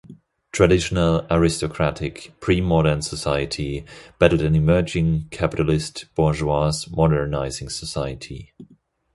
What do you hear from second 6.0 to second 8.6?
bourgeois, modernizing society.